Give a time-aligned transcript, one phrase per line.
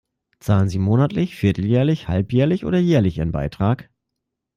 [0.39, 3.87] Zahlen sie monatlich, vierteljährlich, halbjährlich oder jährlich ihren Beitrag?